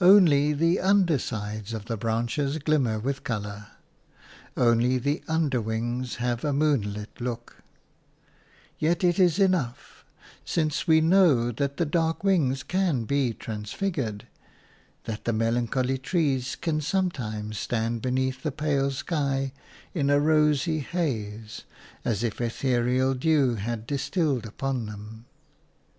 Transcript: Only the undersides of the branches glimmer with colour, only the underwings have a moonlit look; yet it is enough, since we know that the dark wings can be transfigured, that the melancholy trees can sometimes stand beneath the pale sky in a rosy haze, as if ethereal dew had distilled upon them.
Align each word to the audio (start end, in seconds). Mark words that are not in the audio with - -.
Only 0.00 0.54
the 0.54 0.80
undersides 0.80 1.74
of 1.74 1.84
the 1.84 1.98
branches 1.98 2.56
glimmer 2.56 2.98
with 2.98 3.24
colour, 3.24 3.66
only 4.56 4.96
the 4.96 5.22
underwings 5.28 6.14
have 6.14 6.46
a 6.46 6.52
moonlit 6.54 7.20
look; 7.20 7.56
yet 8.78 9.04
it 9.04 9.18
is 9.18 9.38
enough, 9.38 10.02
since 10.46 10.88
we 10.88 11.02
know 11.02 11.52
that 11.52 11.76
the 11.76 11.84
dark 11.84 12.24
wings 12.24 12.62
can 12.62 13.04
be 13.04 13.34
transfigured, 13.34 14.26
that 15.04 15.26
the 15.26 15.34
melancholy 15.34 15.98
trees 15.98 16.56
can 16.58 16.80
sometimes 16.80 17.58
stand 17.58 18.00
beneath 18.00 18.42
the 18.42 18.52
pale 18.52 18.90
sky 18.90 19.52
in 19.92 20.08
a 20.08 20.18
rosy 20.18 20.78
haze, 20.78 21.64
as 22.02 22.22
if 22.22 22.40
ethereal 22.40 23.12
dew 23.12 23.56
had 23.56 23.86
distilled 23.86 24.46
upon 24.46 24.86
them. 24.86 25.26